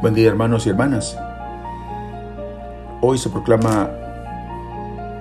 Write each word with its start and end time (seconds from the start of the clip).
Buen 0.00 0.14
día 0.14 0.28
hermanos 0.28 0.64
y 0.64 0.70
hermanas. 0.70 1.18
Hoy 3.00 3.18
se 3.18 3.30
proclama 3.30 3.90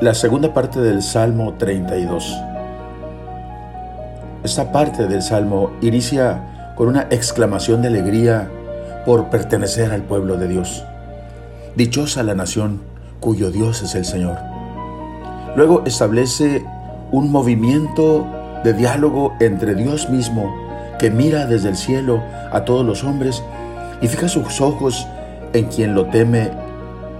la 0.00 0.14
segunda 0.14 0.52
parte 0.52 0.80
del 0.80 1.00
Salmo 1.00 1.54
32. 1.54 2.36
Esta 4.42 4.72
parte 4.72 5.06
del 5.06 5.22
Salmo 5.22 5.70
inicia 5.80 6.72
con 6.74 6.88
una 6.88 7.02
exclamación 7.10 7.82
de 7.82 7.88
alegría 7.88 8.50
por 9.06 9.30
pertenecer 9.30 9.92
al 9.92 10.02
pueblo 10.02 10.38
de 10.38 10.48
Dios. 10.48 10.84
Dichosa 11.76 12.24
la 12.24 12.34
nación 12.34 12.80
cuyo 13.20 13.52
Dios 13.52 13.80
es 13.80 13.94
el 13.94 14.04
Señor. 14.04 14.38
Luego 15.54 15.84
establece 15.86 16.66
un 17.12 17.30
movimiento 17.30 18.26
de 18.64 18.72
diálogo 18.72 19.34
entre 19.38 19.76
Dios 19.76 20.10
mismo, 20.10 20.52
que 20.98 21.12
mira 21.12 21.46
desde 21.46 21.68
el 21.68 21.76
cielo 21.76 22.24
a 22.50 22.64
todos 22.64 22.84
los 22.84 23.04
hombres, 23.04 23.40
y 24.04 24.06
fija 24.06 24.28
sus 24.28 24.60
ojos 24.60 25.06
en 25.54 25.64
quien 25.64 25.94
lo 25.94 26.04
teme 26.10 26.50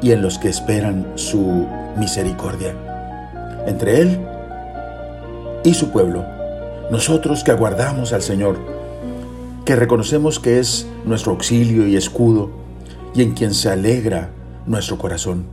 y 0.02 0.10
en 0.10 0.20
los 0.20 0.38
que 0.38 0.50
esperan 0.50 1.12
su 1.14 1.66
misericordia. 1.96 2.74
Entre 3.66 4.02
Él 4.02 4.20
y 5.64 5.72
su 5.72 5.88
pueblo, 5.88 6.26
nosotros 6.90 7.42
que 7.42 7.52
aguardamos 7.52 8.12
al 8.12 8.20
Señor, 8.20 8.58
que 9.64 9.76
reconocemos 9.76 10.38
que 10.38 10.58
es 10.58 10.86
nuestro 11.06 11.32
auxilio 11.32 11.88
y 11.88 11.96
escudo, 11.96 12.50
y 13.14 13.22
en 13.22 13.32
quien 13.32 13.54
se 13.54 13.70
alegra 13.70 14.28
nuestro 14.66 14.98
corazón, 14.98 15.46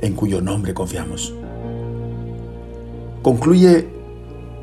en 0.00 0.14
cuyo 0.14 0.40
nombre 0.40 0.74
confiamos. 0.74 1.32
Concluye 3.22 3.90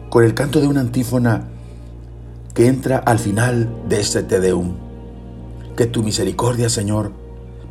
con 0.09 0.25
el 0.25 0.33
canto 0.33 0.59
de 0.59 0.67
una 0.67 0.81
antífona 0.81 1.45
que 2.53 2.67
entra 2.67 2.97
al 2.97 3.17
final 3.17 3.69
de 3.87 4.01
este 4.01 4.23
Te 4.23 4.41
Deum. 4.41 4.90
Que 5.75 5.85
tu 5.85 6.03
misericordia, 6.03 6.69
Señor, 6.69 7.11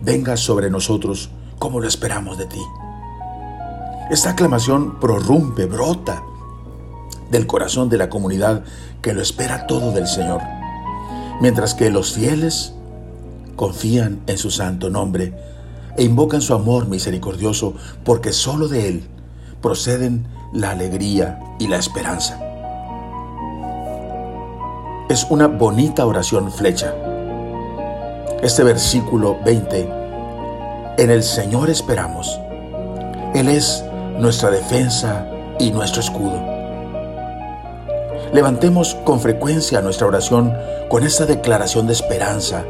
venga 0.02 0.36
sobre 0.36 0.70
nosotros 0.70 1.30
como 1.58 1.80
lo 1.80 1.88
esperamos 1.88 2.38
de 2.38 2.46
ti. 2.46 2.60
Esta 4.10 4.30
aclamación 4.30 4.98
prorrumpe, 4.98 5.66
brota 5.66 6.22
del 7.30 7.46
corazón 7.46 7.88
de 7.88 7.98
la 7.98 8.10
comunidad 8.10 8.64
que 9.02 9.12
lo 9.12 9.22
espera 9.22 9.66
todo 9.66 9.92
del 9.92 10.08
Señor, 10.08 10.40
mientras 11.40 11.74
que 11.74 11.90
los 11.90 12.14
fieles 12.14 12.74
confían 13.54 14.20
en 14.26 14.38
su 14.38 14.50
santo 14.50 14.90
nombre 14.90 15.34
e 15.96 16.02
invocan 16.02 16.40
su 16.40 16.54
amor 16.54 16.88
misericordioso 16.88 17.74
porque 18.04 18.32
solo 18.32 18.68
de 18.68 18.88
Él 18.88 19.04
proceden 19.60 20.26
la 20.52 20.70
alegría 20.70 21.38
y 21.58 21.68
la 21.68 21.76
esperanza. 21.76 22.40
Es 25.08 25.26
una 25.28 25.46
bonita 25.46 26.06
oración 26.06 26.50
flecha. 26.50 26.94
Este 28.42 28.64
versículo 28.64 29.36
20, 29.44 29.86
en 30.96 31.10
el 31.10 31.22
Señor 31.22 31.68
esperamos. 31.68 32.40
Él 33.34 33.48
es 33.48 33.84
nuestra 34.18 34.50
defensa 34.50 35.26
y 35.58 35.70
nuestro 35.72 36.00
escudo. 36.00 36.42
Levantemos 38.32 38.94
con 39.04 39.20
frecuencia 39.20 39.82
nuestra 39.82 40.06
oración 40.06 40.54
con 40.88 41.04
esta 41.04 41.26
declaración 41.26 41.86
de 41.86 41.92
esperanza 41.92 42.64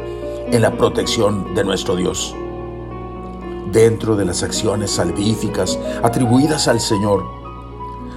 en 0.51 0.61
la 0.61 0.73
protección 0.73 1.55
de 1.55 1.63
nuestro 1.63 1.95
Dios. 1.95 2.35
Dentro 3.71 4.17
de 4.17 4.25
las 4.25 4.43
acciones 4.43 4.91
salvíficas 4.91 5.79
atribuidas 6.03 6.67
al 6.67 6.81
Señor, 6.81 7.23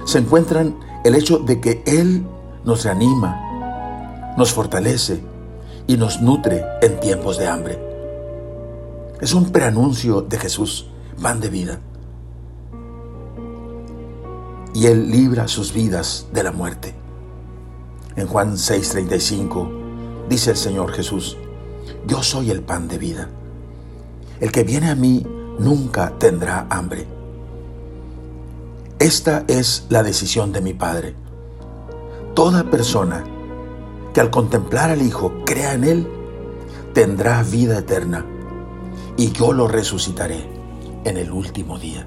se 0.06 0.18
encuentran 0.18 0.74
el 1.04 1.14
hecho 1.14 1.38
de 1.38 1.60
que 1.60 1.84
Él 1.86 2.26
nos 2.64 2.82
reanima, 2.82 4.34
nos 4.36 4.52
fortalece 4.52 5.33
y 5.86 5.96
nos 5.96 6.20
nutre 6.20 6.64
en 6.82 6.98
tiempos 7.00 7.38
de 7.38 7.46
hambre. 7.46 7.78
Es 9.20 9.34
un 9.34 9.50
preanuncio 9.50 10.22
de 10.22 10.38
Jesús, 10.38 10.90
pan 11.20 11.40
de 11.40 11.48
vida. 11.48 11.80
Y 14.74 14.86
Él 14.86 15.10
libra 15.10 15.46
sus 15.46 15.72
vidas 15.72 16.26
de 16.32 16.42
la 16.42 16.52
muerte. 16.52 16.94
En 18.16 18.26
Juan 18.26 18.56
6:35 18.56 20.28
dice 20.28 20.50
el 20.50 20.56
Señor 20.56 20.92
Jesús, 20.92 21.36
yo 22.06 22.22
soy 22.22 22.50
el 22.50 22.62
pan 22.62 22.88
de 22.88 22.98
vida. 22.98 23.28
El 24.40 24.52
que 24.52 24.64
viene 24.64 24.90
a 24.90 24.94
mí 24.94 25.24
nunca 25.58 26.12
tendrá 26.18 26.66
hambre. 26.70 27.06
Esta 28.98 29.44
es 29.48 29.86
la 29.88 30.02
decisión 30.02 30.52
de 30.52 30.60
mi 30.60 30.72
Padre. 30.72 31.14
Toda 32.34 32.70
persona 32.70 33.24
que 34.14 34.20
al 34.20 34.30
contemplar 34.30 34.90
al 34.90 35.02
Hijo 35.02 35.42
crea 35.44 35.74
en 35.74 35.84
Él, 35.84 36.08
tendrá 36.94 37.42
vida 37.42 37.78
eterna, 37.78 38.24
y 39.16 39.32
yo 39.32 39.52
lo 39.52 39.68
resucitaré 39.68 40.48
en 41.04 41.18
el 41.18 41.30
último 41.30 41.78
día. 41.78 42.06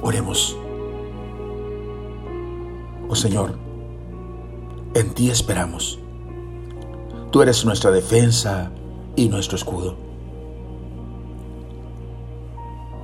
Oremos. 0.00 0.56
Oh 3.08 3.14
Señor, 3.14 3.58
en 4.94 5.10
ti 5.10 5.30
esperamos. 5.30 5.98
Tú 7.30 7.42
eres 7.42 7.64
nuestra 7.64 7.90
defensa 7.90 8.70
y 9.16 9.28
nuestro 9.28 9.56
escudo. 9.56 9.96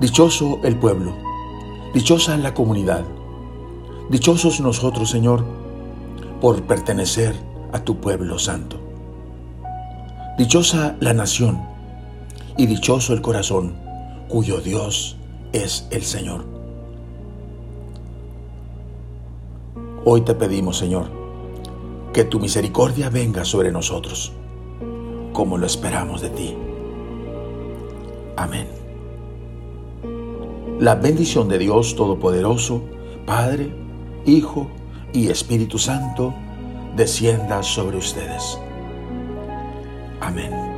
Dichoso 0.01 0.61
el 0.63 0.77
pueblo 0.79 1.29
Dichosa 1.95 2.37
la 2.37 2.53
comunidad. 2.53 3.03
Dichosos 4.11 4.61
nosotros, 4.61 5.09
Señor, 5.09 5.43
por 6.41 6.63
pertenecer 6.63 7.35
a 7.73 7.81
tu 7.81 8.01
pueblo 8.01 8.39
santo. 8.39 8.79
Dichosa 10.37 10.97
la 11.01 11.13
nación 11.13 11.61
y 12.57 12.67
dichoso 12.67 13.13
el 13.13 13.21
corazón 13.21 13.75
cuyo 14.29 14.61
Dios 14.61 15.17
es 15.53 15.89
el 15.91 16.03
Señor. 16.03 16.45
Hoy 20.05 20.21
te 20.23 20.35
pedimos, 20.35 20.79
Señor, 20.79 21.11
que 22.13 22.25
tu 22.25 22.41
misericordia 22.41 23.11
venga 23.11 23.45
sobre 23.45 23.73
nosotros, 23.73 24.33
como 25.33 25.59
lo 25.59 25.67
esperamos 25.67 26.21
de 26.21 26.31
ti. 26.31 26.57
Amén. 28.37 28.69
La 30.79 30.95
bendición 30.95 31.49
de 31.49 31.59
Dios 31.59 31.97
Todopoderoso, 31.97 32.83
Padre, 33.27 33.75
Hijo 34.25 34.71
y 35.13 35.29
Espíritu 35.29 35.79
Santo, 35.79 36.35
descienda 36.97 37.63
sobre 37.63 37.97
ustedes. 37.97 38.59
Amén. 40.21 40.78